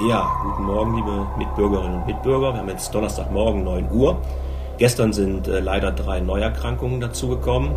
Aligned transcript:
Ja, 0.00 0.30
guten 0.44 0.62
Morgen, 0.62 0.94
liebe 0.94 1.26
Mitbürgerinnen 1.36 1.96
und 1.96 2.06
Mitbürger. 2.06 2.52
Wir 2.52 2.60
haben 2.60 2.68
jetzt 2.68 2.94
Donnerstagmorgen 2.94 3.64
9 3.64 3.90
Uhr. 3.90 4.22
Gestern 4.78 5.12
sind 5.12 5.48
äh, 5.48 5.58
leider 5.58 5.90
drei 5.90 6.20
Neuerkrankungen 6.20 7.00
dazugekommen. 7.00 7.72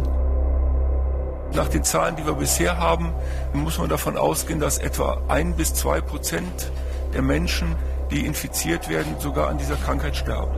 Nach 1.56 1.68
den 1.68 1.84
Zahlen, 1.84 2.16
die 2.18 2.26
wir 2.28 2.36
bisher 2.36 2.78
haben, 2.78 3.12
muss 3.54 3.80
man 3.80 3.90
davon 3.90 4.18
ausgehen, 4.18 4.60
dass 4.60 4.78
etwa 4.78 5.20
ein 5.30 5.56
bis 5.56 5.74
zwei 5.74 6.00
Prozent 6.00 6.72
der 7.12 7.24
Menschen, 7.24 7.76
die 8.12 8.24
infiziert 8.24 8.88
werden, 8.88 9.16
sogar 9.18 9.50
an 9.50 9.58
dieser 9.58 9.76
Krankheit 9.78 10.16
sterben. 10.16 10.54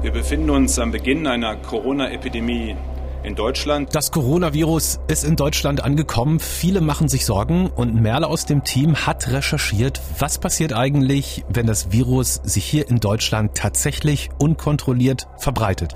Wir 0.00 0.12
befinden 0.12 0.50
uns 0.50 0.78
am 0.78 0.92
Beginn 0.92 1.26
einer 1.26 1.56
Corona-Epidemie 1.56 2.76
in 3.24 3.34
Deutschland. 3.34 3.94
Das 3.94 4.10
Coronavirus 4.10 5.00
ist 5.08 5.24
in 5.24 5.36
Deutschland 5.36 5.82
angekommen. 5.82 6.40
Viele 6.40 6.80
machen 6.80 7.08
sich 7.08 7.24
Sorgen 7.24 7.68
und 7.68 7.94
Merle 7.94 8.26
aus 8.26 8.46
dem 8.46 8.64
Team 8.64 8.96
hat 8.96 9.28
recherchiert, 9.28 10.00
was 10.18 10.38
passiert 10.38 10.72
eigentlich, 10.72 11.44
wenn 11.48 11.66
das 11.66 11.92
Virus 11.92 12.40
sich 12.44 12.64
hier 12.64 12.88
in 12.88 13.00
Deutschland 13.00 13.56
tatsächlich 13.56 14.30
unkontrolliert 14.38 15.26
verbreitet. 15.38 15.94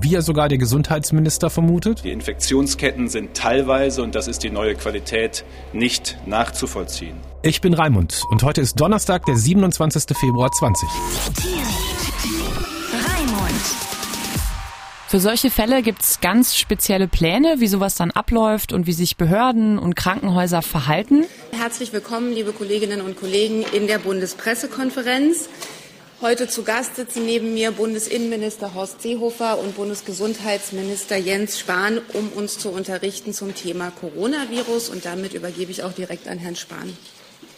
Wie 0.00 0.10
ja 0.10 0.22
sogar 0.22 0.48
der 0.48 0.58
Gesundheitsminister 0.58 1.50
vermutet. 1.50 2.04
Die 2.04 2.12
Infektionsketten 2.12 3.08
sind 3.08 3.34
teilweise, 3.34 4.02
und 4.02 4.14
das 4.14 4.28
ist 4.28 4.42
die 4.42 4.50
neue 4.50 4.74
Qualität, 4.74 5.44
nicht 5.72 6.18
nachzuvollziehen. 6.26 7.16
Ich 7.42 7.60
bin 7.60 7.72
Raimund 7.72 8.22
und 8.30 8.42
heute 8.42 8.60
ist 8.60 8.78
Donnerstag, 8.78 9.24
der 9.24 9.36
27. 9.36 10.04
Februar 10.16 10.50
20. 10.50 11.87
Für 15.08 15.20
solche 15.20 15.50
Fälle 15.50 15.80
gibt's 15.80 16.20
ganz 16.20 16.54
spezielle 16.54 17.08
Pläne, 17.08 17.60
wie 17.60 17.66
sowas 17.66 17.94
dann 17.94 18.10
abläuft 18.10 18.74
und 18.74 18.86
wie 18.86 18.92
sich 18.92 19.16
Behörden 19.16 19.78
und 19.78 19.96
Krankenhäuser 19.96 20.60
verhalten. 20.60 21.24
Herzlich 21.52 21.94
willkommen, 21.94 22.34
liebe 22.34 22.52
Kolleginnen 22.52 23.00
und 23.00 23.18
Kollegen, 23.18 23.64
in 23.72 23.86
der 23.86 24.00
Bundespressekonferenz. 24.00 25.48
Heute 26.20 26.46
zu 26.46 26.62
Gast 26.62 26.96
sitzen 26.96 27.24
neben 27.24 27.54
mir 27.54 27.70
Bundesinnenminister 27.70 28.74
Horst 28.74 29.00
Seehofer 29.00 29.58
und 29.58 29.76
Bundesgesundheitsminister 29.76 31.16
Jens 31.16 31.58
Spahn, 31.58 32.02
um 32.12 32.28
uns 32.28 32.58
zu 32.58 32.68
unterrichten 32.68 33.32
zum 33.32 33.54
Thema 33.54 33.90
Coronavirus. 33.90 34.90
Und 34.90 35.06
damit 35.06 35.32
übergebe 35.32 35.70
ich 35.70 35.84
auch 35.84 35.92
direkt 35.92 36.28
an 36.28 36.36
Herrn 36.36 36.56
Spahn. 36.56 36.94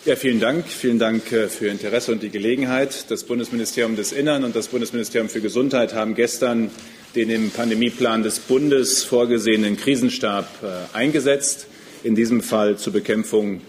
Ja, 0.05 0.15
vielen 0.15 0.39
Dank. 0.39 0.69
Vielen 0.69 1.01
Dank 1.01 1.33
äh, 1.33 1.49
für 1.49 1.67
Ihr 1.67 1.73
Interesse 1.73 2.13
und 2.13 2.23
die 2.23 2.31
Gelegenheit. 2.31 3.11
Das 3.11 3.25
Bundesministerium 3.25 3.97
des 3.97 4.13
Innern 4.13 4.45
und 4.45 4.55
das 4.55 4.69
Bundesministerium 4.69 5.29
für 5.29 5.41
Gesundheit 5.41 5.95
haben 5.95 6.15
gestern 6.15 6.71
den 7.15 7.31
im 7.31 7.51
Pandemieplan 7.51 8.23
des 8.23 8.39
Bundes 8.39 9.03
vorgesehenen 9.03 9.77
Krisenstab 9.77 10.49
äh, 10.63 10.97
eingesetzt, 10.97 11.67
in 12.03 12.15
diesem 12.15 12.43
Fall 12.43 12.79
zur 12.79 12.93
Bekämpfung 12.93 13.61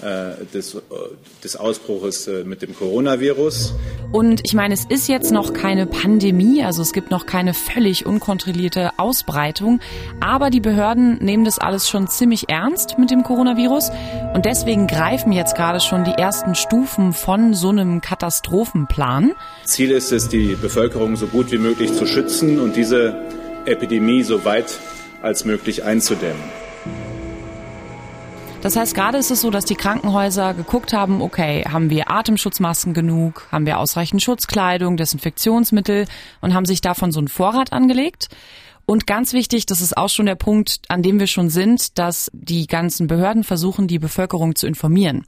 des, 0.00 0.74
äh, 0.74 0.78
des 1.42 1.56
Ausbruches 1.56 2.28
mit 2.44 2.62
dem 2.62 2.74
Coronavirus. 2.74 3.74
Und 4.12 4.40
ich 4.44 4.54
meine, 4.54 4.74
es 4.74 4.84
ist 4.88 5.08
jetzt 5.08 5.32
noch 5.32 5.52
keine 5.52 5.86
Pandemie, 5.86 6.62
also 6.62 6.82
es 6.82 6.92
gibt 6.92 7.10
noch 7.10 7.26
keine 7.26 7.52
völlig 7.52 8.06
unkontrollierte 8.06 8.98
Ausbreitung, 8.98 9.80
aber 10.20 10.50
die 10.50 10.60
Behörden 10.60 11.18
nehmen 11.18 11.44
das 11.44 11.58
alles 11.58 11.88
schon 11.88 12.08
ziemlich 12.08 12.48
ernst 12.48 12.98
mit 12.98 13.10
dem 13.10 13.22
Coronavirus 13.22 13.90
und 14.34 14.44
deswegen 14.44 14.86
greifen 14.86 15.32
jetzt 15.32 15.56
gerade 15.56 15.80
schon 15.80 16.04
die 16.04 16.12
ersten 16.12 16.54
Stufen 16.54 17.12
von 17.12 17.54
so 17.54 17.68
einem 17.68 18.00
Katastrophenplan. 18.00 19.32
Ziel 19.64 19.90
ist 19.90 20.12
es, 20.12 20.28
die 20.28 20.56
Bevölkerung 20.56 21.16
so 21.16 21.26
gut 21.26 21.52
wie 21.52 21.58
möglich 21.58 21.92
zu 21.92 22.06
schützen 22.06 22.60
und 22.60 22.76
diese 22.76 23.14
Epidemie 23.66 24.22
so 24.22 24.44
weit 24.44 24.78
als 25.22 25.44
möglich 25.44 25.84
einzudämmen. 25.84 26.67
Das 28.60 28.74
heißt, 28.74 28.94
gerade 28.94 29.18
ist 29.18 29.30
es 29.30 29.40
so, 29.40 29.50
dass 29.50 29.66
die 29.66 29.76
Krankenhäuser 29.76 30.52
geguckt 30.52 30.92
haben, 30.92 31.22
okay, 31.22 31.64
haben 31.64 31.90
wir 31.90 32.10
Atemschutzmasken 32.10 32.92
genug, 32.92 33.46
haben 33.52 33.66
wir 33.66 33.78
ausreichend 33.78 34.20
Schutzkleidung, 34.20 34.96
Desinfektionsmittel 34.96 36.06
und 36.40 36.54
haben 36.54 36.66
sich 36.66 36.80
davon 36.80 37.12
so 37.12 37.20
einen 37.20 37.28
Vorrat 37.28 37.72
angelegt. 37.72 38.28
Und 38.84 39.06
ganz 39.06 39.32
wichtig, 39.32 39.66
das 39.66 39.80
ist 39.80 39.96
auch 39.96 40.08
schon 40.08 40.26
der 40.26 40.34
Punkt, 40.34 40.80
an 40.88 41.02
dem 41.02 41.20
wir 41.20 41.28
schon 41.28 41.50
sind, 41.50 41.98
dass 41.98 42.30
die 42.32 42.66
ganzen 42.66 43.06
Behörden 43.06 43.44
versuchen, 43.44 43.86
die 43.86 44.00
Bevölkerung 44.00 44.56
zu 44.56 44.66
informieren. 44.66 45.24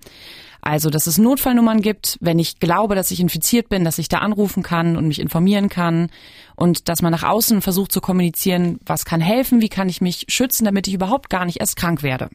Also, 0.60 0.90
dass 0.90 1.06
es 1.06 1.16
Notfallnummern 1.16 1.82
gibt, 1.82 2.18
wenn 2.20 2.38
ich 2.38 2.58
glaube, 2.58 2.94
dass 2.94 3.10
ich 3.10 3.20
infiziert 3.20 3.68
bin, 3.68 3.84
dass 3.84 3.98
ich 3.98 4.08
da 4.08 4.18
anrufen 4.18 4.62
kann 4.62 4.96
und 4.96 5.06
mich 5.06 5.20
informieren 5.20 5.68
kann 5.68 6.10
und 6.56 6.88
dass 6.88 7.00
man 7.00 7.12
nach 7.12 7.22
außen 7.22 7.62
versucht 7.62 7.92
zu 7.92 8.00
kommunizieren, 8.00 8.80
was 8.84 9.04
kann 9.04 9.20
helfen, 9.20 9.60
wie 9.62 9.68
kann 9.68 9.88
ich 9.88 10.00
mich 10.00 10.26
schützen, 10.28 10.64
damit 10.64 10.88
ich 10.88 10.94
überhaupt 10.94 11.30
gar 11.30 11.44
nicht 11.44 11.60
erst 11.60 11.76
krank 11.76 12.02
werde. 12.02 12.28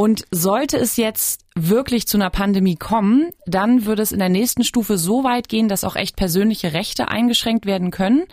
Und 0.00 0.24
sollte 0.30 0.78
es 0.78 0.96
jetzt 0.96 1.44
wirklich 1.54 2.08
zu 2.08 2.16
einer 2.16 2.30
Pandemie 2.30 2.76
kommen, 2.76 3.32
dann 3.44 3.84
würde 3.84 4.00
es 4.00 4.12
in 4.12 4.18
der 4.18 4.30
nächsten 4.30 4.64
Stufe 4.64 4.96
so 4.96 5.24
weit 5.24 5.50
gehen, 5.50 5.68
dass 5.68 5.84
auch 5.84 5.94
echt 5.94 6.16
persönliche 6.16 6.72
Rechte 6.72 7.08
eingeschränkt 7.08 7.66
werden 7.66 7.90
können. 7.90 8.24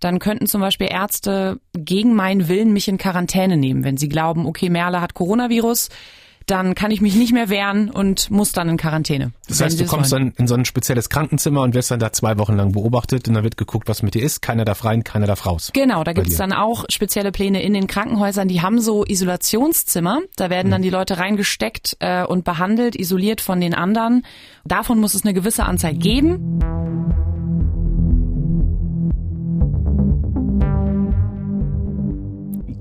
Dann 0.00 0.18
könnten 0.18 0.48
zum 0.48 0.60
Beispiel 0.60 0.88
Ärzte 0.90 1.60
gegen 1.74 2.16
meinen 2.16 2.48
Willen 2.48 2.72
mich 2.72 2.88
in 2.88 2.98
Quarantäne 2.98 3.56
nehmen, 3.56 3.84
wenn 3.84 3.98
sie 3.98 4.08
glauben, 4.08 4.46
okay, 4.46 4.68
Merle 4.68 5.00
hat 5.00 5.14
Coronavirus, 5.14 5.90
dann 6.46 6.74
kann 6.74 6.90
ich 6.90 7.00
mich 7.00 7.14
nicht 7.14 7.32
mehr 7.32 7.48
wehren 7.48 7.90
und 7.90 8.30
muss 8.30 8.52
dann 8.52 8.68
in 8.68 8.76
Quarantäne. 8.76 9.32
Das 9.48 9.60
heißt, 9.60 9.80
du 9.80 9.86
kommst 9.86 10.12
wollen. 10.12 10.30
dann 10.30 10.34
in 10.36 10.46
so 10.46 10.54
ein 10.54 10.64
spezielles 10.64 11.08
Krankenzimmer 11.08 11.62
und 11.62 11.74
wirst 11.74 11.90
dann 11.90 12.00
da 12.00 12.12
zwei 12.12 12.38
Wochen 12.38 12.56
lang 12.56 12.72
beobachtet 12.72 13.28
und 13.28 13.34
dann 13.34 13.44
wird 13.44 13.56
geguckt, 13.56 13.88
was 13.88 14.02
mit 14.02 14.14
dir 14.14 14.22
ist. 14.22 14.42
Keiner 14.42 14.64
darf 14.64 14.84
rein, 14.84 15.04
keiner 15.04 15.26
darf 15.26 15.46
raus. 15.46 15.70
Genau, 15.72 16.04
da 16.04 16.12
gibt 16.12 16.28
es 16.28 16.36
dann 16.36 16.52
auch 16.52 16.84
spezielle 16.88 17.32
Pläne 17.32 17.62
in 17.62 17.74
den 17.74 17.86
Krankenhäusern. 17.86 18.48
Die 18.48 18.62
haben 18.62 18.80
so 18.80 19.04
Isolationszimmer. 19.04 20.20
Da 20.36 20.50
werden 20.50 20.70
dann 20.70 20.78
hm. 20.78 20.84
die 20.84 20.90
Leute 20.90 21.18
reingesteckt 21.18 21.96
äh, 22.00 22.24
und 22.24 22.44
behandelt, 22.44 22.96
isoliert 22.96 23.40
von 23.40 23.60
den 23.60 23.74
anderen. 23.74 24.24
Davon 24.64 25.00
muss 25.00 25.14
es 25.14 25.24
eine 25.24 25.34
gewisse 25.34 25.64
Anzahl 25.64 25.94
geben. 25.94 26.91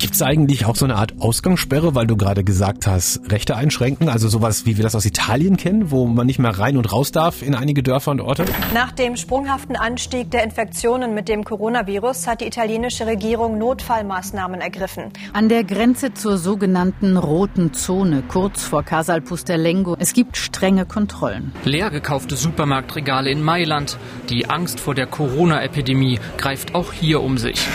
Gibt 0.02 0.16
es 0.16 0.24
eigentlich 0.24 0.66
auch 0.66 0.76
so 0.76 0.86
eine 0.86 0.96
Art 0.96 1.14
Ausgangssperre, 1.20 1.94
weil 1.94 2.08
du 2.08 2.18
gerade 2.18 2.44
gesagt 2.44 2.88
hast, 2.88 3.22
Rechte 3.32 3.56
einschränken? 3.56 4.10
Also 4.10 4.30
sowas, 4.30 4.66
wie 4.66 4.76
wir 4.78 4.84
das 4.84 4.96
aus 4.96 5.06
Italien 5.06 5.58
kennen, 5.58 5.92
wo 5.92 6.08
man 6.08 6.26
nicht 6.26 6.40
mehr 6.40 6.58
rein 6.58 6.76
und 6.76 6.92
raus 6.92 7.12
darf 7.12 7.44
in 7.44 7.54
einige 7.54 7.84
Dörfer 7.84 8.10
und 8.10 8.20
Orte? 8.20 8.46
Nach 8.74 8.92
dem 8.92 9.16
sprunghaften 9.16 9.76
Anstieg 9.76 10.32
der 10.32 10.44
Infektionen 10.44 11.14
mit 11.14 11.30
dem 11.30 11.44
Coronavirus 11.44 12.26
hat 12.26 12.42
die 12.42 12.48
italienische 12.48 13.06
Regierung 13.06 13.60
Notfallmaßnahmen 13.60 14.60
ergriffen. 14.60 15.12
An 15.34 15.50
der 15.50 15.64
Grenze 15.64 16.16
zur 16.16 16.40
sogenannten 16.40 17.16
roten 17.16 17.76
Zone, 17.76 18.24
kurz 18.28 18.64
vor 18.64 18.82
Casal 18.82 19.22
Pusterlengo, 19.22 19.98
es 20.00 20.14
gibt 20.14 20.36
strenge 20.36 20.88
Kontrollen. 20.88 21.52
Leer 21.64 21.92
gekaufte 21.92 22.36
Supermarktregale 22.38 23.30
in 23.30 23.44
Mailand. 23.44 24.00
Die 24.32 24.50
Angst 24.50 24.80
vor 24.80 24.96
der 24.96 25.06
Corona-Epidemie 25.06 26.20
greift 26.38 26.74
auch 26.74 26.92
hier 26.92 27.22
um 27.22 27.38
sich. 27.38 27.68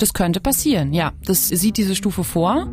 Das 0.00 0.14
könnte 0.14 0.40
passieren, 0.40 0.94
ja. 0.94 1.12
Das 1.26 1.48
sieht 1.48 1.76
diese 1.76 1.94
Stufe 1.94 2.24
vor. 2.24 2.66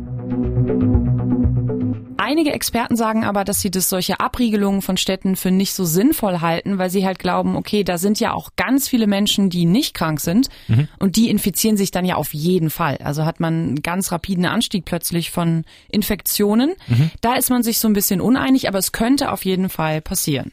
Einige 2.16 2.52
Experten 2.52 2.96
sagen 2.96 3.24
aber, 3.24 3.44
dass 3.44 3.60
sie 3.60 3.70
das 3.70 3.90
solche 3.90 4.18
Abriegelungen 4.18 4.80
von 4.80 4.96
Städten 4.96 5.36
für 5.36 5.50
nicht 5.50 5.74
so 5.74 5.84
sinnvoll 5.84 6.40
halten, 6.40 6.78
weil 6.78 6.88
sie 6.88 7.04
halt 7.04 7.18
glauben, 7.18 7.54
okay, 7.54 7.84
da 7.84 7.98
sind 7.98 8.18
ja 8.18 8.32
auch 8.32 8.50
ganz 8.56 8.88
viele 8.88 9.06
Menschen, 9.06 9.50
die 9.50 9.66
nicht 9.66 9.92
krank 9.92 10.20
sind 10.20 10.48
mhm. 10.68 10.88
und 10.98 11.16
die 11.16 11.28
infizieren 11.28 11.76
sich 11.76 11.90
dann 11.90 12.06
ja 12.06 12.16
auf 12.16 12.32
jeden 12.32 12.70
Fall. 12.70 12.96
Also 13.04 13.26
hat 13.26 13.40
man 13.40 13.54
einen 13.54 13.82
ganz 13.82 14.10
rapiden 14.10 14.46
Anstieg 14.46 14.86
plötzlich 14.86 15.30
von 15.30 15.64
Infektionen. 15.90 16.72
Mhm. 16.86 17.10
Da 17.20 17.34
ist 17.34 17.50
man 17.50 17.62
sich 17.62 17.78
so 17.78 17.88
ein 17.88 17.94
bisschen 17.94 18.22
uneinig, 18.22 18.68
aber 18.68 18.78
es 18.78 18.92
könnte 18.92 19.32
auf 19.32 19.44
jeden 19.44 19.68
Fall 19.68 20.00
passieren. 20.00 20.52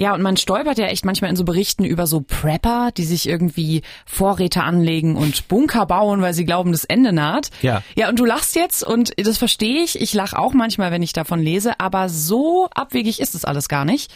Ja, 0.00 0.14
und 0.14 0.22
man 0.22 0.38
stolpert 0.38 0.78
ja 0.78 0.86
echt 0.86 1.04
manchmal 1.04 1.28
in 1.28 1.36
so 1.36 1.44
Berichten 1.44 1.84
über 1.84 2.06
so 2.06 2.22
Prepper, 2.22 2.90
die 2.90 3.04
sich 3.04 3.28
irgendwie 3.28 3.82
Vorräte 4.06 4.62
anlegen 4.62 5.14
und 5.14 5.46
Bunker 5.46 5.84
bauen, 5.84 6.22
weil 6.22 6.32
sie 6.32 6.46
glauben, 6.46 6.72
das 6.72 6.86
Ende 6.86 7.12
naht. 7.12 7.50
Ja. 7.60 7.82
Ja, 7.96 8.08
und 8.08 8.18
du 8.18 8.24
lachst 8.24 8.56
jetzt 8.56 8.82
und 8.82 9.12
das 9.18 9.36
verstehe 9.36 9.82
ich. 9.82 10.00
Ich 10.00 10.14
lache 10.14 10.38
auch 10.38 10.54
manchmal, 10.54 10.90
wenn 10.90 11.02
ich 11.02 11.12
davon 11.12 11.42
lese, 11.42 11.78
aber 11.80 12.08
so 12.08 12.70
abwegig 12.74 13.20
ist 13.20 13.34
es 13.34 13.44
alles 13.44 13.68
gar 13.68 13.84
nicht. 13.84 14.10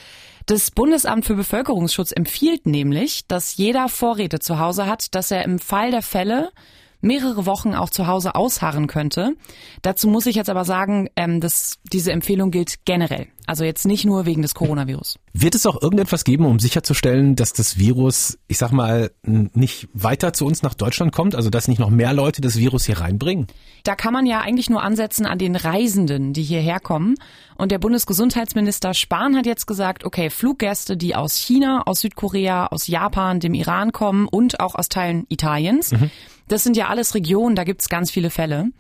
Das 0.46 0.70
Bundesamt 0.70 1.26
für 1.26 1.34
Bevölkerungsschutz 1.34 2.12
empfiehlt 2.12 2.64
nämlich, 2.64 3.26
dass 3.26 3.58
jeder 3.58 3.90
Vorräte 3.90 4.38
zu 4.38 4.58
Hause 4.58 4.86
hat, 4.86 5.14
dass 5.14 5.30
er 5.30 5.44
im 5.44 5.58
Fall 5.58 5.90
der 5.90 6.00
Fälle 6.00 6.48
mehrere 7.02 7.44
Wochen 7.44 7.74
auch 7.74 7.90
zu 7.90 8.06
Hause 8.06 8.34
ausharren 8.34 8.86
könnte. 8.86 9.34
Dazu 9.82 10.08
muss 10.08 10.24
ich 10.24 10.36
jetzt 10.36 10.48
aber 10.48 10.64
sagen, 10.64 11.10
ähm, 11.14 11.42
dass 11.42 11.78
diese 11.92 12.10
Empfehlung 12.10 12.50
gilt 12.50 12.86
generell. 12.86 13.26
Also 13.46 13.64
jetzt 13.64 13.86
nicht 13.86 14.04
nur 14.04 14.26
wegen 14.26 14.42
des 14.42 14.54
Coronavirus. 14.54 15.18
Wird 15.32 15.54
es 15.54 15.66
auch 15.66 15.80
irgendetwas 15.82 16.24
geben, 16.24 16.46
um 16.46 16.58
sicherzustellen, 16.58 17.36
dass 17.36 17.52
das 17.52 17.78
Virus, 17.78 18.38
ich 18.48 18.58
sag 18.58 18.72
mal, 18.72 19.10
nicht 19.22 19.88
weiter 19.92 20.32
zu 20.32 20.46
uns 20.46 20.62
nach 20.62 20.74
Deutschland 20.74 21.12
kommt? 21.12 21.34
Also 21.34 21.50
dass 21.50 21.68
nicht 21.68 21.78
noch 21.78 21.90
mehr 21.90 22.12
Leute 22.12 22.40
das 22.40 22.56
Virus 22.56 22.86
hier 22.86 23.00
reinbringen? 23.00 23.46
Da 23.82 23.94
kann 23.96 24.12
man 24.12 24.24
ja 24.24 24.40
eigentlich 24.40 24.70
nur 24.70 24.82
ansetzen 24.82 25.26
an 25.26 25.38
den 25.38 25.56
Reisenden, 25.56 26.32
die 26.32 26.42
hierher 26.42 26.80
kommen. 26.80 27.16
Und 27.56 27.70
der 27.70 27.78
Bundesgesundheitsminister 27.78 28.94
Spahn 28.94 29.36
hat 29.36 29.46
jetzt 29.46 29.66
gesagt, 29.66 30.04
okay, 30.04 30.30
Fluggäste, 30.30 30.96
die 30.96 31.14
aus 31.14 31.36
China, 31.36 31.82
aus 31.86 32.00
Südkorea, 32.00 32.68
aus 32.68 32.86
Japan, 32.86 33.40
dem 33.40 33.54
Iran 33.54 33.92
kommen 33.92 34.26
und 34.26 34.60
auch 34.60 34.74
aus 34.74 34.88
Teilen 34.88 35.26
Italiens. 35.28 35.92
Mhm. 35.92 36.10
Das 36.48 36.64
sind 36.64 36.76
ja 36.76 36.88
alles 36.88 37.14
Regionen, 37.14 37.56
da 37.56 37.64
gibt's 37.64 37.88
ganz 37.88 38.10
viele 38.10 38.30
Fälle. 38.30 38.70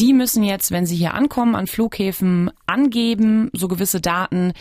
Die 0.00 0.12
müssen 0.12 0.42
jetzt, 0.42 0.70
wenn 0.70 0.86
sie 0.86 0.96
hier 0.96 1.14
ankommen, 1.14 1.54
an 1.54 1.66
Flughäfen 1.66 2.50
angeben, 2.66 3.50
so 3.52 3.68
gewisse 3.68 4.00
Daten. 4.00 4.52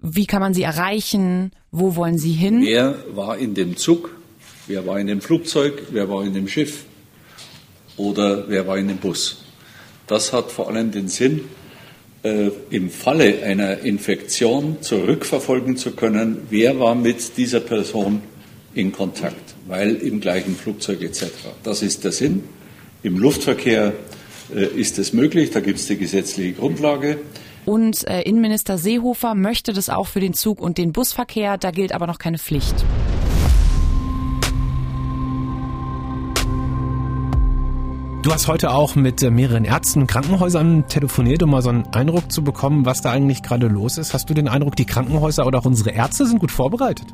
Wie 0.00 0.26
kann 0.26 0.40
man 0.40 0.54
sie 0.54 0.62
erreichen? 0.62 1.52
Wo 1.70 1.96
wollen 1.96 2.18
sie 2.18 2.32
hin? 2.32 2.62
Wer 2.62 2.96
war 3.14 3.38
in 3.38 3.54
dem 3.54 3.76
Zug? 3.76 4.10
Wer 4.66 4.86
war 4.86 4.98
in 4.98 5.06
dem 5.06 5.20
Flugzeug? 5.20 5.82
Wer 5.90 6.08
war 6.08 6.24
in 6.24 6.34
dem 6.34 6.48
Schiff? 6.48 6.84
Oder 7.96 8.48
wer 8.48 8.66
war 8.66 8.78
in 8.78 8.88
dem 8.88 8.98
Bus? 8.98 9.44
Das 10.06 10.32
hat 10.32 10.50
vor 10.50 10.68
allem 10.68 10.90
den 10.90 11.08
Sinn, 11.08 11.42
äh, 12.22 12.50
im 12.70 12.90
Falle 12.90 13.42
einer 13.42 13.80
Infektion 13.80 14.78
zurückverfolgen 14.80 15.76
zu 15.76 15.92
können, 15.92 16.38
wer 16.50 16.78
war 16.78 16.94
mit 16.94 17.36
dieser 17.36 17.60
Person 17.60 18.22
in 18.74 18.92
Kontakt, 18.92 19.54
weil 19.66 19.96
im 19.96 20.20
gleichen 20.20 20.54
Flugzeug 20.54 21.02
etc. 21.02 21.26
Das 21.62 21.82
ist 21.82 22.04
der 22.04 22.12
Sinn. 22.12 22.44
Im 23.02 23.18
Luftverkehr 23.18 23.92
ist 24.54 24.98
es 24.98 25.12
möglich, 25.12 25.50
da 25.50 25.60
gibt 25.60 25.78
es 25.78 25.86
die 25.86 25.96
gesetzliche 25.96 26.52
Grundlage. 26.52 27.18
Und 27.66 28.06
äh, 28.08 28.22
Innenminister 28.22 28.78
Seehofer 28.78 29.34
möchte 29.34 29.72
das 29.72 29.90
auch 29.90 30.06
für 30.06 30.20
den 30.20 30.34
Zug- 30.34 30.60
und 30.60 30.78
den 30.78 30.92
Busverkehr, 30.92 31.58
da 31.58 31.70
gilt 31.70 31.92
aber 31.92 32.06
noch 32.06 32.18
keine 32.18 32.38
Pflicht. 32.38 32.84
Du 38.22 38.34
hast 38.34 38.48
heute 38.48 38.72
auch 38.72 38.96
mit 38.96 39.22
äh, 39.22 39.30
mehreren 39.30 39.64
Ärzten 39.64 40.02
und 40.02 40.06
Krankenhäusern 40.06 40.86
telefoniert, 40.88 41.42
um 41.42 41.50
mal 41.50 41.62
so 41.62 41.70
einen 41.70 41.86
Eindruck 41.86 42.30
zu 42.30 42.44
bekommen, 42.44 42.84
was 42.84 43.00
da 43.00 43.10
eigentlich 43.10 43.42
gerade 43.42 43.66
los 43.66 43.96
ist. 43.96 44.12
Hast 44.12 44.28
du 44.28 44.34
den 44.34 44.46
Eindruck, 44.46 44.76
die 44.76 44.84
Krankenhäuser 44.84 45.46
oder 45.46 45.58
auch 45.60 45.64
unsere 45.64 45.90
Ärzte 45.90 46.26
sind 46.26 46.38
gut 46.38 46.50
vorbereitet? 46.50 47.06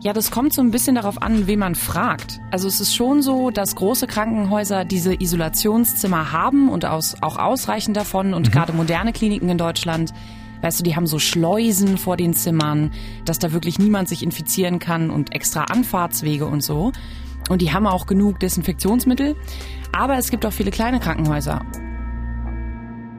Ja, 0.00 0.12
das 0.12 0.30
kommt 0.30 0.52
so 0.52 0.62
ein 0.62 0.70
bisschen 0.70 0.94
darauf 0.94 1.20
an, 1.22 1.48
wen 1.48 1.58
man 1.58 1.74
fragt. 1.74 2.40
Also 2.52 2.68
es 2.68 2.80
ist 2.80 2.94
schon 2.94 3.20
so, 3.20 3.50
dass 3.50 3.74
große 3.74 4.06
Krankenhäuser 4.06 4.84
diese 4.84 5.20
Isolationszimmer 5.20 6.30
haben 6.30 6.68
und 6.68 6.84
aus, 6.84 7.16
auch 7.20 7.36
ausreichend 7.36 7.96
davon 7.96 8.32
und 8.32 8.48
mhm. 8.48 8.52
gerade 8.52 8.72
moderne 8.72 9.12
Kliniken 9.12 9.48
in 9.48 9.58
Deutschland, 9.58 10.12
weißt 10.62 10.78
du, 10.78 10.84
die 10.84 10.94
haben 10.94 11.08
so 11.08 11.18
Schleusen 11.18 11.98
vor 11.98 12.16
den 12.16 12.32
Zimmern, 12.32 12.92
dass 13.24 13.40
da 13.40 13.52
wirklich 13.52 13.80
niemand 13.80 14.08
sich 14.08 14.22
infizieren 14.22 14.78
kann 14.78 15.10
und 15.10 15.34
extra 15.34 15.64
Anfahrtswege 15.64 16.46
und 16.46 16.62
so. 16.62 16.92
Und 17.48 17.60
die 17.60 17.72
haben 17.72 17.88
auch 17.88 18.06
genug 18.06 18.38
Desinfektionsmittel. 18.38 19.34
Aber 19.90 20.16
es 20.16 20.30
gibt 20.30 20.46
auch 20.46 20.52
viele 20.52 20.70
kleine 20.70 21.00
Krankenhäuser. 21.00 21.64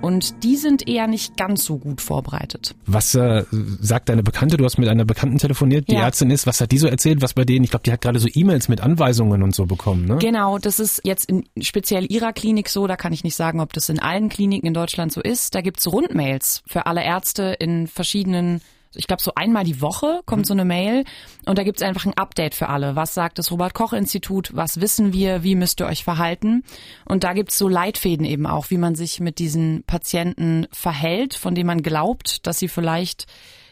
Und 0.01 0.43
die 0.43 0.55
sind 0.55 0.87
eher 0.87 1.07
nicht 1.07 1.35
ganz 1.35 1.65
so 1.65 1.77
gut 1.77 2.01
vorbereitet. 2.01 2.75
Was 2.85 3.15
äh, 3.15 3.43
sagt 3.81 4.09
deine 4.09 4.23
Bekannte? 4.23 4.57
Du 4.57 4.63
hast 4.63 4.77
mit 4.77 4.87
einer 4.87 5.05
Bekannten 5.05 5.37
telefoniert, 5.37 5.89
die 5.89 5.95
ja. 5.95 6.03
Ärztin 6.03 6.31
ist. 6.31 6.47
Was 6.47 6.61
hat 6.61 6.71
die 6.71 6.77
so 6.77 6.87
erzählt? 6.87 7.21
Was 7.21 7.33
bei 7.33 7.43
denen? 7.43 7.65
Ich 7.65 7.71
glaube, 7.71 7.83
die 7.83 7.91
hat 7.91 8.01
gerade 8.01 8.19
so 8.19 8.27
E-Mails 8.33 8.69
mit 8.69 8.81
Anweisungen 8.81 9.43
und 9.43 9.53
so 9.53 9.65
bekommen, 9.65 10.05
ne? 10.05 10.17
Genau, 10.17 10.57
das 10.57 10.79
ist 10.79 11.01
jetzt 11.03 11.29
in 11.29 11.43
speziell 11.59 12.05
ihrer 12.09 12.31
Klinik 12.31 12.69
so. 12.69 12.87
Da 12.87 12.95
kann 12.95 13.11
ich 13.11 13.23
nicht 13.23 13.35
sagen, 13.35 13.59
ob 13.59 13.73
das 13.73 13.89
in 13.89 13.99
allen 13.99 14.29
Kliniken 14.29 14.67
in 14.67 14.73
Deutschland 14.73 15.11
so 15.11 15.21
ist. 15.21 15.53
Da 15.55 15.61
gibt's 15.61 15.87
Rundmails 15.87 16.63
für 16.65 16.85
alle 16.85 17.03
Ärzte 17.03 17.55
in 17.59 17.87
verschiedenen 17.87 18.61
ich 18.95 19.07
glaube, 19.07 19.21
so 19.21 19.33
einmal 19.35 19.63
die 19.63 19.81
Woche 19.81 20.21
kommt 20.25 20.43
mhm. 20.43 20.45
so 20.45 20.53
eine 20.53 20.65
Mail 20.65 21.03
und 21.45 21.57
da 21.57 21.63
gibt 21.63 21.79
es 21.79 21.87
einfach 21.87 22.05
ein 22.05 22.17
Update 22.17 22.55
für 22.55 22.69
alle. 22.69 22.95
Was 22.95 23.13
sagt 23.13 23.37
das 23.37 23.51
Robert-Koch-Institut? 23.51 24.55
Was 24.55 24.81
wissen 24.81 25.13
wir? 25.13 25.43
Wie 25.43 25.55
müsst 25.55 25.79
ihr 25.79 25.85
euch 25.85 26.03
verhalten? 26.03 26.63
Und 27.05 27.23
da 27.23 27.33
gibt 27.33 27.51
es 27.51 27.57
so 27.57 27.67
Leitfäden 27.67 28.25
eben 28.25 28.47
auch, 28.47 28.69
wie 28.71 28.77
man 28.77 28.95
sich 28.95 29.19
mit 29.19 29.39
diesen 29.39 29.83
Patienten 29.83 30.67
verhält, 30.71 31.35
von 31.35 31.53
denen 31.53 31.67
man 31.67 31.83
glaubt, 31.83 32.47
dass 32.47 32.59
sie 32.59 32.67
vielleicht 32.67 33.27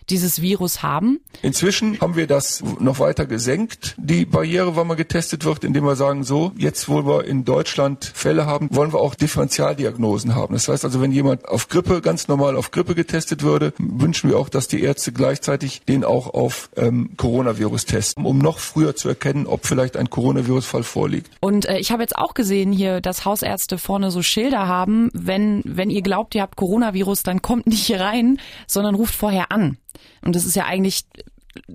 dieses 0.09 0.41
Virus 0.41 0.83
haben. 0.83 1.19
Inzwischen 1.41 1.99
haben 1.99 2.15
wir 2.15 2.27
das 2.27 2.63
noch 2.79 2.99
weiter 2.99 3.25
gesenkt, 3.25 3.95
die 3.97 4.25
Barriere, 4.25 4.75
wann 4.75 4.87
man 4.87 4.97
getestet 4.97 5.45
wird, 5.45 5.63
indem 5.63 5.85
wir 5.85 5.95
sagen, 5.95 6.23
so, 6.23 6.51
jetzt 6.57 6.89
wo 6.89 7.05
wir 7.05 7.25
in 7.25 7.45
Deutschland 7.45 8.05
Fälle 8.05 8.45
haben, 8.45 8.69
wollen 8.71 8.93
wir 8.93 8.99
auch 8.99 9.15
Differentialdiagnosen 9.15 10.35
haben. 10.35 10.53
Das 10.53 10.67
heißt 10.67 10.85
also, 10.85 11.01
wenn 11.01 11.11
jemand 11.11 11.47
auf 11.47 11.67
Grippe, 11.67 12.01
ganz 12.01 12.27
normal 12.27 12.55
auf 12.55 12.71
Grippe 12.71 12.95
getestet 12.95 13.43
würde, 13.43 13.73
wünschen 13.77 14.29
wir 14.29 14.37
auch, 14.37 14.49
dass 14.49 14.67
die 14.67 14.81
Ärzte 14.81 15.11
gleichzeitig 15.11 15.81
den 15.87 16.03
auch 16.03 16.33
auf 16.33 16.69
ähm, 16.75 17.11
Coronavirus 17.17 17.85
testen, 17.85 18.25
um 18.25 18.39
noch 18.39 18.59
früher 18.59 18.95
zu 18.95 19.09
erkennen, 19.09 19.45
ob 19.45 19.65
vielleicht 19.65 19.97
ein 19.97 20.09
Coronavirus-Fall 20.09 20.83
vorliegt. 20.83 21.29
Und 21.39 21.65
äh, 21.65 21.77
ich 21.79 21.91
habe 21.91 22.03
jetzt 22.03 22.17
auch 22.17 22.33
gesehen 22.33 22.71
hier, 22.71 23.01
dass 23.01 23.25
Hausärzte 23.25 23.77
vorne 23.77 24.11
so 24.11 24.21
Schilder 24.21 24.67
haben, 24.67 25.09
wenn, 25.13 25.61
wenn 25.65 25.89
ihr 25.89 26.01
glaubt, 26.01 26.35
ihr 26.35 26.41
habt 26.41 26.55
Coronavirus, 26.55 27.23
dann 27.23 27.41
kommt 27.41 27.67
nicht 27.67 27.85
hier 27.85 27.99
rein, 27.99 28.39
sondern 28.67 28.95
ruft 28.95 29.15
vorher 29.15 29.51
an. 29.51 29.77
Und 30.23 30.35
das 30.35 30.45
ist 30.45 30.55
ja 30.55 30.65
eigentlich 30.65 31.05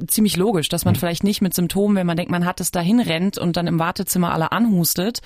ziemlich 0.07 0.37
logisch, 0.37 0.69
dass 0.69 0.85
man 0.85 0.95
mhm. 0.95 0.99
vielleicht 0.99 1.25
nicht 1.25 1.43
mit 1.43 1.55
Symptomen, 1.55 1.97
wenn 1.97 2.07
man 2.07 2.17
denkt, 2.17 2.31
man 2.31 2.45
hat 2.45 2.61
es 2.61 2.71
dahin 2.71 3.01
rennt 3.01 3.39
und 3.39 3.57
dann 3.57 3.67
im 3.67 3.79
Wartezimmer 3.79 4.33
alle 4.33 4.53
anhustet. 4.53 5.21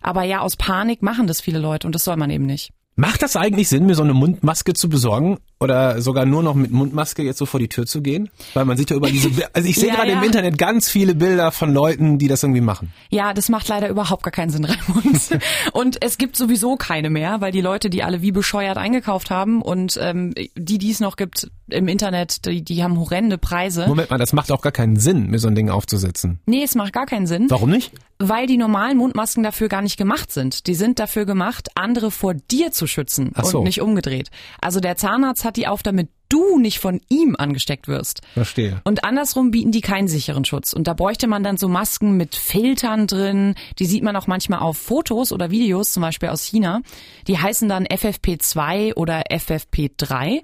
Aber 0.00 0.22
ja, 0.22 0.40
aus 0.40 0.56
Panik 0.56 1.02
machen 1.02 1.26
das 1.26 1.40
viele 1.40 1.58
Leute 1.58 1.86
und 1.86 1.94
das 1.94 2.04
soll 2.04 2.16
man 2.16 2.30
eben 2.30 2.46
nicht. 2.46 2.72
Macht 2.96 3.22
das 3.22 3.36
eigentlich 3.36 3.68
Sinn, 3.68 3.86
mir 3.86 3.94
so 3.94 4.02
eine 4.02 4.14
Mundmaske 4.14 4.72
zu 4.72 4.88
besorgen 4.88 5.38
oder 5.60 6.00
sogar 6.00 6.24
nur 6.24 6.42
noch 6.42 6.54
mit 6.54 6.70
Mundmaske 6.70 7.22
jetzt 7.22 7.38
so 7.38 7.46
vor 7.46 7.60
die 7.60 7.68
Tür 7.68 7.86
zu 7.86 8.00
gehen? 8.00 8.30
Weil 8.54 8.64
man 8.64 8.76
sieht 8.76 8.90
ja 8.90 8.96
über 8.96 9.08
diese, 9.08 9.30
also 9.52 9.68
ich 9.68 9.76
sehe 9.76 9.88
ja, 9.88 9.96
gerade 9.96 10.10
ja. 10.10 10.18
im 10.18 10.24
Internet 10.24 10.58
ganz 10.58 10.88
viele 10.88 11.14
Bilder 11.14 11.50
von 11.52 11.72
Leuten, 11.72 12.18
die 12.18 12.28
das 12.28 12.42
irgendwie 12.42 12.60
machen. 12.60 12.92
Ja, 13.10 13.34
das 13.34 13.48
macht 13.48 13.68
leider 13.68 13.88
überhaupt 13.88 14.22
gar 14.22 14.30
keinen 14.30 14.50
Sinn, 14.50 14.64
Raimund. 14.66 15.38
und 15.72 16.02
es 16.02 16.18
gibt 16.18 16.36
sowieso 16.36 16.76
keine 16.76 17.10
mehr, 17.10 17.40
weil 17.40 17.52
die 17.52 17.60
Leute, 17.60 17.90
die 17.90 18.02
alle 18.02 18.22
wie 18.22 18.32
bescheuert 18.32 18.76
eingekauft 18.76 19.30
haben 19.30 19.62
und 19.62 19.98
ähm, 20.00 20.34
die, 20.56 20.78
die 20.78 20.90
es 20.90 21.00
noch 21.00 21.16
gibt 21.16 21.50
im 21.70 21.88
Internet, 21.88 22.46
die, 22.46 22.62
die 22.62 22.82
haben 22.82 22.98
horrende 22.98 23.38
Preise. 23.38 23.86
Moment 23.86 24.10
mal, 24.10 24.18
das 24.18 24.32
macht 24.32 24.50
auch 24.50 24.62
gar 24.62 24.72
keinen 24.72 24.96
Sinn, 24.96 25.28
mir 25.30 25.38
so 25.38 25.48
ein 25.48 25.54
Ding 25.54 25.70
aufzusetzen. 25.70 26.40
Nee, 26.46 26.62
es 26.62 26.74
macht 26.74 26.92
gar 26.92 27.06
keinen 27.06 27.26
Sinn. 27.26 27.46
Warum 27.48 27.70
nicht? 27.70 27.92
Weil 28.18 28.46
die 28.46 28.56
normalen 28.56 28.96
Mundmasken 28.96 29.42
dafür 29.44 29.68
gar 29.68 29.82
nicht 29.82 29.96
gemacht 29.96 30.32
sind. 30.32 30.66
Die 30.66 30.74
sind 30.74 30.98
dafür 30.98 31.24
gemacht, 31.24 31.68
andere 31.74 32.10
vor 32.10 32.34
dir 32.34 32.72
zu 32.72 32.86
schützen 32.86 33.30
Ach 33.34 33.44
so. 33.44 33.58
und 33.58 33.64
nicht 33.64 33.80
umgedreht. 33.80 34.30
Also 34.60 34.80
der 34.80 34.96
Zahnarzt 34.96 35.44
hat 35.48 35.56
die 35.56 35.66
auf, 35.66 35.82
damit 35.82 36.08
du 36.28 36.58
nicht 36.58 36.78
von 36.78 37.00
ihm 37.08 37.36
angesteckt 37.36 37.88
wirst. 37.88 38.20
Verstehe. 38.34 38.80
Und 38.84 39.04
andersrum 39.04 39.50
bieten 39.50 39.72
die 39.72 39.80
keinen 39.80 40.08
sicheren 40.08 40.44
Schutz. 40.44 40.72
Und 40.72 40.86
da 40.86 40.94
bräuchte 40.94 41.26
man 41.26 41.42
dann 41.42 41.56
so 41.56 41.68
Masken 41.68 42.16
mit 42.16 42.34
Filtern 42.34 43.06
drin. 43.06 43.54
Die 43.78 43.86
sieht 43.86 44.02
man 44.02 44.16
auch 44.16 44.26
manchmal 44.26 44.60
auf 44.60 44.78
Fotos 44.78 45.32
oder 45.32 45.50
Videos, 45.50 45.92
zum 45.92 46.02
Beispiel 46.02 46.28
aus 46.28 46.44
China. 46.44 46.80
Die 47.26 47.38
heißen 47.38 47.68
dann 47.68 47.86
FFP2 47.86 48.94
oder 48.94 49.22
FFP3. 49.30 50.42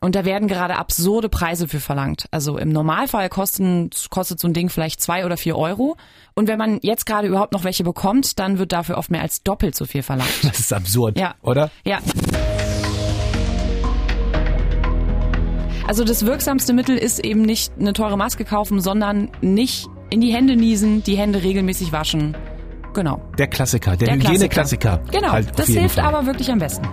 Und 0.00 0.14
da 0.14 0.26
werden 0.26 0.48
gerade 0.48 0.76
absurde 0.76 1.30
Preise 1.30 1.66
für 1.66 1.80
verlangt. 1.80 2.26
Also 2.30 2.58
im 2.58 2.68
Normalfall 2.68 3.30
kosten, 3.30 3.88
kostet 4.10 4.38
so 4.38 4.46
ein 4.46 4.52
Ding 4.52 4.68
vielleicht 4.68 5.00
zwei 5.00 5.24
oder 5.24 5.38
vier 5.38 5.56
Euro. 5.56 5.96
Und 6.34 6.46
wenn 6.46 6.58
man 6.58 6.78
jetzt 6.82 7.06
gerade 7.06 7.26
überhaupt 7.26 7.54
noch 7.54 7.64
welche 7.64 7.84
bekommt, 7.84 8.38
dann 8.38 8.58
wird 8.58 8.72
dafür 8.72 8.98
oft 8.98 9.10
mehr 9.10 9.22
als 9.22 9.42
doppelt 9.42 9.74
so 9.74 9.86
viel 9.86 10.02
verlangt. 10.02 10.30
Das 10.42 10.58
ist 10.58 10.72
absurd, 10.74 11.18
ja. 11.18 11.34
oder? 11.40 11.70
Ja. 11.86 12.00
Also 15.86 16.02
das 16.02 16.24
wirksamste 16.24 16.72
Mittel 16.72 16.96
ist 16.96 17.18
eben 17.18 17.42
nicht 17.42 17.72
eine 17.78 17.92
teure 17.92 18.16
Maske 18.16 18.46
kaufen, 18.46 18.80
sondern 18.80 19.30
nicht 19.42 19.86
in 20.08 20.22
die 20.22 20.32
Hände 20.32 20.56
niesen, 20.56 21.02
die 21.02 21.16
Hände 21.16 21.42
regelmäßig 21.42 21.92
waschen. 21.92 22.34
Genau. 22.94 23.20
Der 23.36 23.48
Klassiker, 23.48 23.94
der, 23.94 24.08
der 24.08 24.16
Hygieneklassiker. 24.16 25.02
Genau, 25.12 25.32
halt 25.32 25.58
das 25.58 25.66
hilft 25.66 25.96
Fall. 25.96 26.04
aber 26.04 26.24
wirklich 26.24 26.50
am 26.50 26.58
besten. 26.58 26.88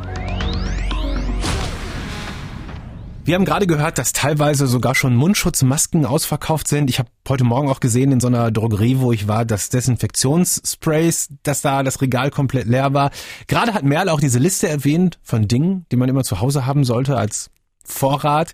Wir 3.24 3.36
haben 3.36 3.46
gerade 3.46 3.66
gehört, 3.66 3.98
dass 3.98 4.12
teilweise 4.12 4.68
sogar 4.68 4.94
schon 4.94 5.16
Mundschutzmasken 5.16 6.06
ausverkauft 6.06 6.68
sind. 6.68 6.90
Ich 6.90 7.00
habe 7.00 7.08
heute 7.30 7.46
Morgen 7.46 7.70
auch 7.70 7.80
gesehen 7.80 8.12
in 8.12 8.20
so 8.20 8.28
einer 8.28 8.52
Drogerie, 8.52 8.98
wo 9.00 9.14
ich 9.14 9.28
war, 9.28 9.46
dass 9.46 9.70
Desinfektionssprays, 9.70 11.30
dass 11.44 11.62
da 11.62 11.84
das 11.84 12.02
Regal 12.02 12.30
komplett 12.30 12.66
leer 12.66 12.94
war. 12.94 13.12
Gerade 13.48 13.74
hat 13.74 13.84
Merle 13.84 14.12
auch 14.12 14.20
diese 14.20 14.40
Liste 14.40 14.68
erwähnt 14.68 15.20
von 15.24 15.48
Dingen, 15.48 15.86
die 15.92 15.96
man 15.96 16.10
immer 16.10 16.24
zu 16.24 16.42
Hause 16.42 16.66
haben 16.66 16.84
sollte 16.84 17.16
als 17.16 17.52
Vorrat. 17.84 18.54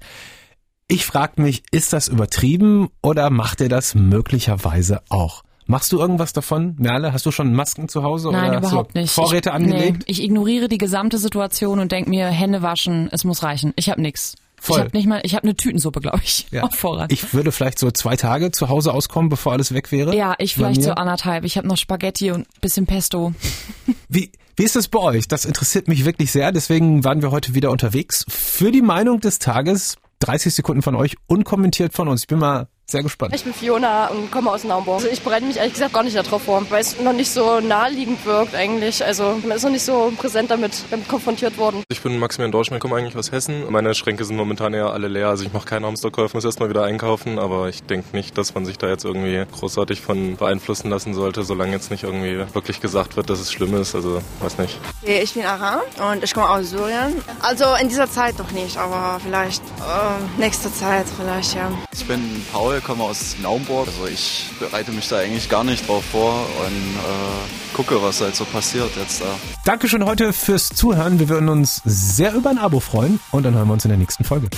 Ich 0.87 1.05
frage 1.05 1.41
mich, 1.41 1.63
ist 1.71 1.93
das 1.93 2.07
übertrieben 2.07 2.89
oder 3.01 3.29
macht 3.29 3.61
er 3.61 3.69
das 3.69 3.93
möglicherweise 3.93 5.01
auch? 5.09 5.43
Machst 5.65 5.91
du 5.91 5.99
irgendwas 5.99 6.31
davon, 6.31 6.75
Merle? 6.79 7.11
Hast 7.11 7.25
du 7.25 7.31
schon 7.31 7.53
Masken 7.53 7.89
zu 7.89 8.03
Hause 8.03 8.31
Nein, 8.31 8.51
oder 8.51 8.59
überhaupt 8.59 8.95
nicht. 8.95 9.11
Vorräte 9.11 9.49
ich, 9.49 9.55
angelegt? 9.55 10.05
Nee, 10.07 10.11
ich 10.11 10.23
ignoriere 10.23 10.69
die 10.69 10.77
gesamte 10.77 11.17
Situation 11.17 11.79
und 11.79 11.91
denk 11.91 12.07
mir, 12.07 12.27
Hände 12.27 12.61
waschen, 12.61 13.09
es 13.11 13.25
muss 13.25 13.43
reichen. 13.43 13.73
Ich 13.75 13.89
habe 13.89 14.01
nix. 14.01 14.35
Voll. 14.59 14.77
Ich 14.77 14.83
habe 14.85 14.97
nicht 14.97 15.07
mal, 15.07 15.21
ich 15.23 15.35
habe 15.35 15.43
eine 15.43 15.55
Tütensuppe, 15.55 16.01
glaube 16.01 16.21
ich, 16.23 16.47
ja. 16.51 16.63
auf 16.63 16.73
Vorrat. 16.73 17.11
Ich 17.11 17.33
würde 17.33 17.51
vielleicht 17.51 17.79
so 17.79 17.91
zwei 17.91 18.15
Tage 18.15 18.51
zu 18.51 18.69
Hause 18.69 18.93
auskommen, 18.93 19.29
bevor 19.29 19.53
alles 19.53 19.73
weg 19.73 19.91
wäre. 19.91 20.15
Ja, 20.15 20.35
ich 20.39 20.55
vielleicht 20.55 20.81
so 20.81 20.91
anderthalb. 20.91 21.43
Ich 21.43 21.57
habe 21.57 21.67
noch 21.67 21.77
Spaghetti 21.77 22.31
und 22.31 22.47
bisschen 22.61 22.85
Pesto. 22.85 23.33
Wie 24.09 24.31
wie 24.59 24.63
ist 24.63 24.75
es 24.75 24.87
bei 24.87 24.97
euch? 24.97 25.27
Das 25.27 25.45
interessiert 25.45 25.87
mich 25.87 26.03
wirklich 26.03 26.31
sehr. 26.31 26.51
Deswegen 26.51 27.03
waren 27.03 27.21
wir 27.21 27.29
heute 27.29 27.53
wieder 27.53 27.69
unterwegs 27.69 28.25
für 28.27 28.71
die 28.71 28.81
Meinung 28.81 29.19
des 29.19 29.37
Tages. 29.37 29.97
30 30.19 30.55
Sekunden 30.55 30.81
von 30.81 30.95
euch, 30.95 31.15
unkommentiert 31.27 31.93
von 31.93 32.07
uns. 32.07 32.21
Ich 32.21 32.27
bin 32.27 32.39
mal 32.39 32.67
sehr 32.89 33.03
gespannt. 33.03 33.35
Ich 33.35 33.43
bin 33.43 33.53
Fiona 33.53 34.07
und 34.07 34.31
komme 34.31 34.49
aus 34.49 34.63
Naumburg. 34.63 34.95
Also 34.95 35.09
ich 35.09 35.21
bereite 35.21 35.45
mich 35.45 35.57
ehrlich 35.57 35.73
gesagt 35.73 35.93
gar 35.93 36.03
nicht 36.03 36.15
darauf 36.15 36.43
vor, 36.43 36.65
weil 36.69 36.79
es 36.79 36.99
noch 37.01 37.11
nicht 37.11 37.29
so 37.29 37.59
naheliegend 37.59 38.25
wirkt 38.25 38.55
eigentlich. 38.55 39.03
Also 39.03 39.37
man 39.45 39.57
ist 39.57 39.63
noch 39.63 39.71
nicht 39.71 39.83
so 39.83 40.13
präsent 40.15 40.49
damit, 40.51 40.85
damit 40.89 41.07
konfrontiert 41.09 41.57
worden. 41.57 41.83
Ich 41.89 42.01
bin 42.01 42.17
Maximilian 42.17 42.53
Dorschmann, 42.53 42.79
komme 42.79 42.95
eigentlich 42.95 43.17
aus 43.17 43.33
Hessen. 43.33 43.69
Meine 43.69 43.93
Schränke 43.93 44.23
sind 44.23 44.37
momentan 44.37 44.73
eher 44.73 44.93
alle 44.93 45.09
leer. 45.09 45.27
Also 45.27 45.43
ich 45.43 45.51
mache 45.51 45.65
keine 45.65 45.85
Hamsterkäufe, 45.85 46.37
muss 46.37 46.45
erstmal 46.45 46.69
wieder 46.69 46.85
einkaufen. 46.85 47.39
Aber 47.39 47.67
ich 47.67 47.83
denke 47.83 48.15
nicht, 48.15 48.37
dass 48.37 48.55
man 48.55 48.65
sich 48.65 48.77
da 48.77 48.87
jetzt 48.87 49.03
irgendwie 49.03 49.43
großartig 49.51 49.99
von 49.99 50.37
beeinflussen 50.37 50.89
lassen 50.89 51.13
sollte, 51.13 51.43
solange 51.43 51.73
jetzt 51.73 51.91
nicht 51.91 52.03
irgendwie 52.03 52.37
wirklich 52.53 52.79
gesagt 52.79 53.17
wird, 53.17 53.29
dass 53.29 53.41
es 53.41 53.51
schlimm 53.51 53.75
ist. 53.75 53.95
Also 53.95 54.21
weiß 54.39 54.59
nicht. 54.59 54.79
Ich 55.09 55.33
bin 55.35 55.45
Aram 55.45 55.79
und 56.11 56.21
ich 56.21 56.33
komme 56.33 56.49
aus 56.49 56.69
Syrien. 56.69 57.15
Also 57.39 57.63
in 57.81 57.87
dieser 57.87 58.11
Zeit 58.11 58.37
noch 58.37 58.51
nicht, 58.51 58.75
aber 58.75 59.21
vielleicht 59.23 59.63
äh, 59.79 60.39
nächste 60.39 60.71
Zeit 60.73 61.05
vielleicht, 61.17 61.55
ja. 61.55 61.71
Ich 61.93 62.05
bin 62.05 62.45
Paul, 62.51 62.81
komme 62.81 63.05
aus 63.05 63.37
Naumburg. 63.41 63.87
Also 63.87 64.05
ich 64.07 64.49
bereite 64.59 64.91
mich 64.91 65.07
da 65.07 65.19
eigentlich 65.19 65.47
gar 65.49 65.63
nicht 65.63 65.87
drauf 65.87 66.03
vor 66.11 66.33
und 66.65 66.75
äh, 66.75 67.73
gucke, 67.73 68.01
was 68.03 68.19
halt 68.19 68.35
so 68.35 68.43
passiert 68.43 68.91
jetzt 68.97 69.21
da. 69.21 69.27
Dankeschön 69.63 70.03
heute 70.03 70.33
fürs 70.33 70.69
Zuhören. 70.69 71.19
Wir 71.19 71.29
würden 71.29 71.47
uns 71.47 71.81
sehr 71.85 72.33
über 72.33 72.49
ein 72.49 72.57
Abo 72.57 72.81
freuen 72.81 73.21
und 73.31 73.43
dann 73.43 73.55
hören 73.55 73.67
wir 73.67 73.73
uns 73.73 73.85
in 73.85 73.89
der 73.89 73.97
nächsten 73.97 74.25
Folge. 74.25 74.49